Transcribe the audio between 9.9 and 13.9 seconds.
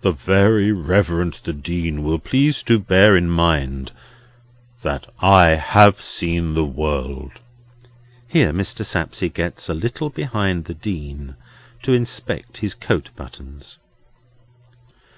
behind the Dean, to inspect his coat buttons.